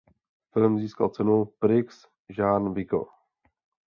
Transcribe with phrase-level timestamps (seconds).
[0.53, 1.87] Film získal cenu Prix
[2.29, 3.05] Jean Vigo.